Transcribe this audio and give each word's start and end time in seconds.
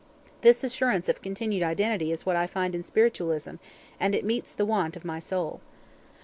This 0.41 0.63
assurance 0.63 1.09
of 1.09 1.21
continued 1.21 1.61
identity 1.61 2.11
is 2.11 2.25
what 2.25 2.35
I 2.35 2.47
find 2.47 2.73
in 2.73 2.83
spiritualism; 2.83 3.57
and 3.99 4.15
it 4.15 4.25
meets 4.25 4.51
the 4.51 4.65
wants 4.65 4.97
of 4.97 5.05
my 5.05 5.19
soul." 5.19 5.61